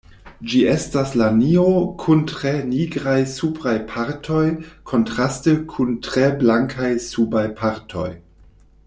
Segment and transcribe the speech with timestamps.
[0.51, 1.65] Ĝi estas lanio
[2.03, 4.41] kun tre nigraj supraj partoj
[4.93, 8.09] kontraste kun tre blankaj subaj partoj.